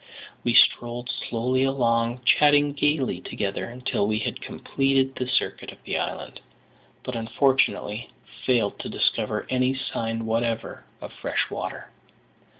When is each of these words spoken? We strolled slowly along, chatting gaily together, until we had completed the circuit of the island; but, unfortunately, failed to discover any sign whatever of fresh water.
We 0.43 0.55
strolled 0.55 1.11
slowly 1.11 1.61
along, 1.63 2.21
chatting 2.25 2.73
gaily 2.73 3.21
together, 3.21 3.65
until 3.65 4.07
we 4.07 4.17
had 4.17 4.41
completed 4.41 5.13
the 5.13 5.27
circuit 5.27 5.71
of 5.71 5.77
the 5.83 5.99
island; 5.99 6.39
but, 7.03 7.15
unfortunately, 7.15 8.09
failed 8.43 8.79
to 8.79 8.89
discover 8.89 9.45
any 9.51 9.75
sign 9.75 10.25
whatever 10.25 10.85
of 11.01 11.13
fresh 11.13 11.51
water. 11.51 11.91